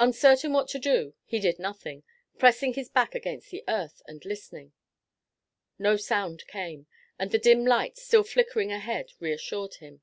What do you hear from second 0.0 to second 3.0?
Uncertain what to do he did nothing, pressing his